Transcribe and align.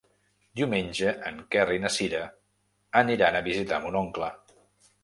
Diumenge 0.61 1.13
en 1.31 1.37
Quer 1.57 1.67
i 1.75 1.83
na 1.85 1.91
Cira 1.99 2.23
aniran 3.05 3.39
a 3.39 3.45
visitar 3.51 3.83
mon 3.87 4.01
oncle. 4.05 4.37